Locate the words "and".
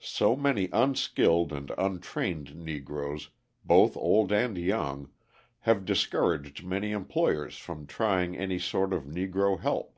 1.52-1.70, 4.32-4.58